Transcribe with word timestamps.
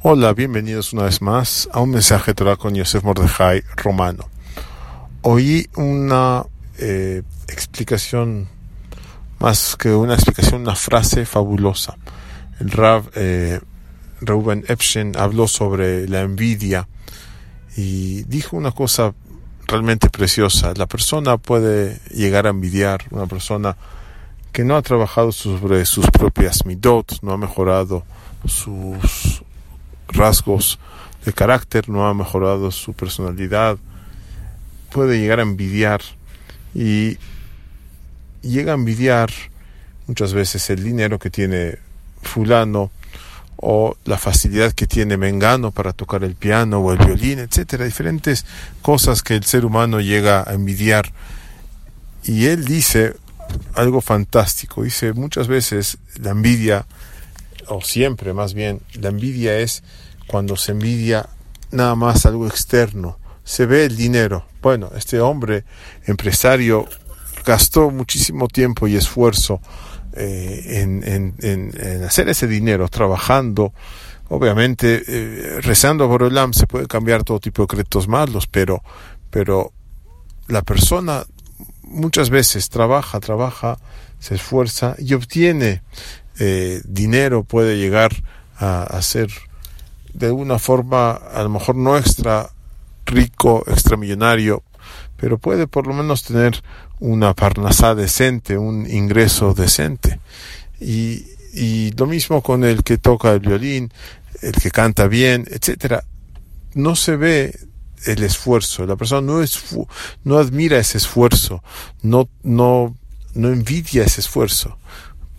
Hola, 0.00 0.32
bienvenidos 0.32 0.92
una 0.92 1.02
vez 1.02 1.20
más 1.20 1.68
a 1.72 1.80
un 1.80 1.90
mensaje 1.90 2.30
de 2.30 2.36
Torah 2.36 2.54
con 2.54 2.72
Yosef 2.72 3.02
Mordejai 3.02 3.64
Romano. 3.74 4.28
Oí 5.22 5.68
una 5.74 6.46
eh, 6.78 7.22
explicación, 7.48 8.46
más 9.40 9.74
que 9.74 9.92
una 9.92 10.14
explicación, 10.14 10.60
una 10.60 10.76
frase 10.76 11.26
fabulosa. 11.26 11.96
El 12.60 12.70
Rav 12.70 13.10
eh, 13.16 13.58
Reuben 14.20 14.64
Epstein 14.68 15.16
habló 15.16 15.48
sobre 15.48 16.06
la 16.06 16.20
envidia 16.20 16.86
y 17.76 18.22
dijo 18.22 18.56
una 18.56 18.70
cosa 18.70 19.14
realmente 19.66 20.10
preciosa. 20.10 20.74
La 20.76 20.86
persona 20.86 21.38
puede 21.38 21.98
llegar 22.14 22.46
a 22.46 22.50
envidiar, 22.50 23.00
una 23.10 23.26
persona 23.26 23.76
que 24.52 24.62
no 24.62 24.76
ha 24.76 24.82
trabajado 24.82 25.32
sobre 25.32 25.84
sus 25.86 26.08
propias 26.12 26.64
midot, 26.66 27.18
no 27.22 27.32
ha 27.32 27.36
mejorado 27.36 28.04
sus 28.46 29.42
rasgos 30.08 30.78
de 31.24 31.32
carácter, 31.32 31.88
no 31.88 32.06
ha 32.06 32.14
mejorado 32.14 32.70
su 32.70 32.92
personalidad, 32.92 33.78
puede 34.90 35.18
llegar 35.18 35.40
a 35.40 35.42
envidiar 35.42 36.00
y 36.74 37.18
llega 38.42 38.72
a 38.72 38.76
envidiar 38.76 39.30
muchas 40.06 40.32
veces 40.32 40.70
el 40.70 40.82
dinero 40.82 41.18
que 41.18 41.30
tiene 41.30 41.78
fulano 42.22 42.90
o 43.56 43.96
la 44.04 44.18
facilidad 44.18 44.72
que 44.72 44.86
tiene 44.86 45.16
Mengano 45.16 45.72
para 45.72 45.92
tocar 45.92 46.22
el 46.22 46.36
piano 46.36 46.78
o 46.78 46.92
el 46.92 46.98
violín, 46.98 47.40
etcétera, 47.40 47.84
diferentes 47.84 48.46
cosas 48.82 49.22
que 49.22 49.34
el 49.34 49.44
ser 49.44 49.64
humano 49.64 50.00
llega 50.00 50.48
a 50.48 50.54
envidiar. 50.54 51.12
Y 52.22 52.46
él 52.46 52.64
dice 52.64 53.16
algo 53.74 54.00
fantástico, 54.00 54.84
dice 54.84 55.12
muchas 55.12 55.48
veces 55.48 55.98
la 56.20 56.30
envidia 56.30 56.86
o 57.66 57.82
siempre 57.82 58.32
más 58.32 58.54
bien, 58.54 58.80
la 58.94 59.08
envidia 59.08 59.58
es 59.58 59.82
cuando 60.28 60.56
se 60.56 60.72
envidia 60.72 61.28
nada 61.72 61.94
más 61.94 62.26
algo 62.26 62.46
externo. 62.46 63.18
Se 63.44 63.66
ve 63.66 63.86
el 63.86 63.96
dinero. 63.96 64.44
Bueno, 64.62 64.90
este 64.96 65.20
hombre 65.20 65.64
empresario 66.06 66.86
gastó 67.44 67.90
muchísimo 67.90 68.46
tiempo 68.46 68.86
y 68.86 68.96
esfuerzo 68.96 69.60
eh, 70.12 70.82
en, 70.82 71.34
en, 71.40 72.04
hacer 72.04 72.28
ese 72.28 72.46
dinero, 72.46 72.88
trabajando. 72.88 73.72
Obviamente, 74.28 75.02
eh, 75.06 75.60
rezando 75.62 76.06
por 76.08 76.22
el 76.22 76.54
se 76.54 76.66
puede 76.66 76.86
cambiar 76.86 77.24
todo 77.24 77.40
tipo 77.40 77.62
de 77.62 77.68
créditos 77.68 78.06
malos, 78.08 78.46
pero, 78.46 78.82
pero 79.30 79.72
la 80.48 80.62
persona 80.62 81.24
muchas 81.82 82.28
veces 82.30 82.68
trabaja, 82.68 83.20
trabaja, 83.20 83.78
se 84.18 84.34
esfuerza 84.34 84.94
y 84.98 85.14
obtiene 85.14 85.82
eh, 86.38 86.80
dinero 86.84 87.44
puede 87.44 87.78
llegar 87.78 88.12
a, 88.60 89.00
ser 89.02 89.30
de 90.12 90.30
una 90.30 90.58
forma 90.58 91.12
a 91.12 91.42
lo 91.42 91.48
mejor 91.48 91.76
no 91.76 91.96
extra 91.96 92.50
rico, 93.06 93.64
extramillonario, 93.66 94.62
pero 95.16 95.38
puede 95.38 95.66
por 95.66 95.86
lo 95.86 95.94
menos 95.94 96.22
tener 96.22 96.62
una 97.00 97.34
parnasá 97.34 97.94
decente, 97.94 98.58
un 98.58 98.88
ingreso 98.88 99.54
decente. 99.54 100.20
Y, 100.80 101.24
y 101.52 101.92
lo 101.92 102.06
mismo 102.06 102.42
con 102.42 102.64
el 102.64 102.82
que 102.82 102.98
toca 102.98 103.32
el 103.32 103.40
violín, 103.40 103.92
el 104.42 104.52
que 104.52 104.70
canta 104.70 105.08
bien, 105.08 105.46
etcétera. 105.50 106.04
No 106.74 106.94
se 106.94 107.16
ve 107.16 107.58
el 108.06 108.22
esfuerzo, 108.22 108.86
la 108.86 108.96
persona 108.96 109.20
no 109.20 109.42
es 109.42 109.60
no 110.24 110.38
admira 110.38 110.78
ese 110.78 110.98
esfuerzo, 110.98 111.62
no 112.02 112.28
no 112.42 112.94
no 113.34 113.48
envidia 113.48 114.04
ese 114.04 114.20
esfuerzo, 114.20 114.78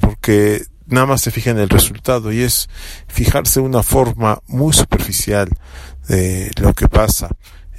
porque 0.00 0.64
nada 0.86 1.06
más 1.06 1.20
se 1.20 1.30
fija 1.30 1.50
en 1.50 1.58
el 1.58 1.68
resultado 1.68 2.32
y 2.32 2.42
es 2.42 2.68
fijarse 3.08 3.60
una 3.60 3.82
forma 3.82 4.40
muy 4.46 4.72
superficial 4.72 5.48
de 6.08 6.50
lo 6.60 6.72
que 6.72 6.88
pasa 6.88 7.30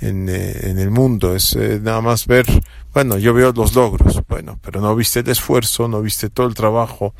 en, 0.02 0.30
eh, 0.30 0.70
en 0.70 0.80
el 0.80 0.92
mundo. 0.92 1.36
Es 1.36 1.56
eh, 1.56 1.80
nada 1.82 2.02
más 2.02 2.28
ver, 2.28 2.46
bueno, 2.94 3.18
yo 3.18 3.34
veo 3.34 3.52
los 3.52 3.76
logros, 3.76 4.22
bueno, 4.28 4.60
pero 4.62 4.82
no 4.82 4.96
viste 4.96 5.20
el 5.20 5.30
esfuerzo, 5.30 5.88
no 5.88 6.02
viste 6.02 6.30
todo 6.30 6.48
el 6.48 6.54
trabajo. 6.54 7.14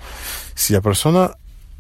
Si 0.56 0.74
la 0.74 0.82
persona 0.82 1.32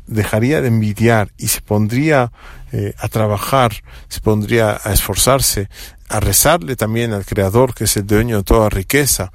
dejaría 0.07 0.61
de 0.61 0.69
envidiar 0.69 1.31
y 1.37 1.47
se 1.49 1.61
pondría 1.61 2.31
eh, 2.71 2.93
a 2.97 3.07
trabajar, 3.07 3.73
se 4.07 4.21
pondría 4.21 4.79
a 4.83 4.93
esforzarse, 4.93 5.69
a 6.09 6.19
rezarle 6.19 6.75
también 6.75 7.13
al 7.13 7.25
Creador, 7.25 7.73
que 7.73 7.83
es 7.83 7.97
el 7.97 8.07
dueño 8.07 8.37
de 8.37 8.43
toda 8.43 8.69
riqueza, 8.69 9.31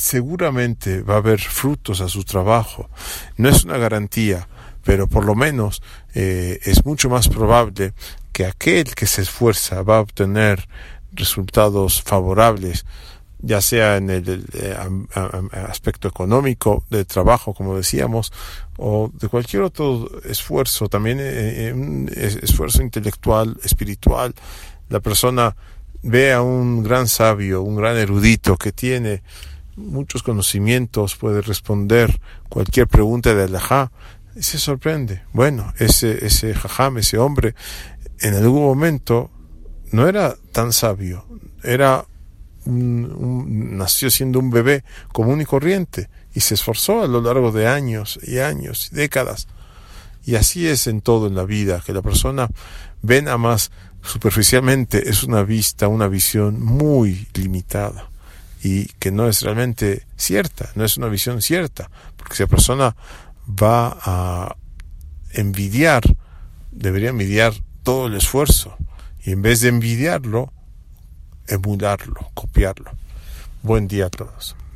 seguramente 0.00 1.02
va 1.02 1.14
a 1.14 1.18
haber 1.18 1.40
frutos 1.40 2.00
a 2.00 2.08
su 2.08 2.24
trabajo. 2.24 2.88
No 3.36 3.50
es 3.50 3.64
una 3.64 3.76
garantía, 3.76 4.48
pero 4.82 5.06
por 5.06 5.26
lo 5.26 5.34
menos 5.34 5.82
eh, 6.14 6.58
es 6.62 6.86
mucho 6.86 7.10
más 7.10 7.28
probable 7.28 7.92
que 8.32 8.46
aquel 8.46 8.94
que 8.94 9.06
se 9.06 9.20
esfuerza 9.20 9.82
va 9.82 9.98
a 9.98 10.00
obtener 10.00 10.66
resultados 11.12 12.00
favorables, 12.00 12.86
ya 13.40 13.60
sea 13.60 13.98
en 13.98 14.08
el, 14.08 14.46
eh, 14.54 14.74
aspecto 15.68 16.08
económico, 16.08 16.82
de 16.88 17.04
trabajo, 17.04 17.52
como 17.52 17.76
decíamos, 17.76 18.32
o 18.78 19.10
de 19.12 19.28
cualquier 19.28 19.62
otro 19.62 20.08
esfuerzo, 20.24 20.88
también 20.88 21.18
eh, 21.20 21.72
un 21.74 22.10
esfuerzo 22.16 22.82
intelectual, 22.82 23.58
espiritual. 23.64 24.34
La 24.88 25.00
persona 25.00 25.54
ve 26.02 26.32
a 26.32 26.40
un 26.40 26.82
gran 26.82 27.06
sabio, 27.06 27.60
un 27.60 27.76
gran 27.76 27.98
erudito 27.98 28.56
que 28.56 28.72
tiene 28.72 29.22
muchos 29.80 30.22
conocimientos, 30.22 31.16
puede 31.16 31.42
responder 31.42 32.20
cualquier 32.48 32.86
pregunta 32.86 33.34
de 33.34 33.44
Alajá, 33.44 33.90
y 34.36 34.42
se 34.42 34.58
sorprende. 34.58 35.22
Bueno, 35.32 35.72
ese, 35.78 36.24
ese 36.24 36.54
jajam, 36.54 36.98
ese 36.98 37.18
hombre, 37.18 37.54
en 38.20 38.34
algún 38.34 38.62
momento 38.62 39.30
no 39.92 40.06
era 40.06 40.36
tan 40.52 40.72
sabio, 40.72 41.26
era 41.62 42.04
nació 42.66 44.10
siendo 44.10 44.38
un 44.38 44.50
bebé 44.50 44.84
común 45.12 45.40
y 45.40 45.46
corriente 45.46 46.10
y 46.34 46.40
se 46.40 46.54
esforzó 46.54 47.02
a 47.02 47.06
lo 47.06 47.22
largo 47.22 47.52
de 47.52 47.66
años 47.66 48.20
y 48.22 48.38
años 48.38 48.90
y 48.92 48.96
décadas. 48.96 49.48
Y 50.24 50.34
así 50.34 50.68
es 50.68 50.86
en 50.86 51.00
todo 51.00 51.26
en 51.26 51.34
la 51.34 51.44
vida, 51.44 51.82
que 51.84 51.94
la 51.94 52.02
persona 52.02 52.48
ven 53.00 53.28
a 53.28 53.38
más 53.38 53.70
superficialmente, 54.02 55.08
es 55.08 55.24
una 55.24 55.42
vista, 55.42 55.88
una 55.88 56.06
visión 56.06 56.62
muy 56.62 57.28
limitada 57.34 58.09
y 58.62 58.86
que 58.98 59.10
no 59.10 59.28
es 59.28 59.42
realmente 59.42 60.06
cierta, 60.16 60.70
no 60.74 60.84
es 60.84 60.96
una 60.96 61.08
visión 61.08 61.40
cierta, 61.40 61.90
porque 62.16 62.34
si 62.36 62.42
la 62.42 62.48
persona 62.48 62.96
va 63.48 63.98
a 64.02 64.56
envidiar, 65.32 66.02
debería 66.70 67.10
envidiar 67.10 67.54
todo 67.82 68.06
el 68.06 68.14
esfuerzo 68.14 68.76
y 69.24 69.32
en 69.32 69.42
vez 69.42 69.60
de 69.60 69.68
envidiarlo, 69.68 70.52
emularlo, 71.46 72.30
copiarlo. 72.34 72.90
Buen 73.62 73.88
día 73.88 74.06
a 74.06 74.10
todos. 74.10 74.56